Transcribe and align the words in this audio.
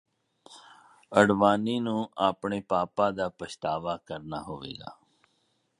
ਅਡਵਾਨੀ 1.11 1.79
ਨੂੰ 1.79 2.09
ਆਪਣੇ 2.17 2.61
ਪਾਪਾਂ 2.61 3.11
ਦਾ 3.13 3.29
ਪਛਤਾਵਾ 3.29 3.97
ਕਰਨਾ 3.97 4.41
ਹੋਵੇਗਾ 4.41 4.97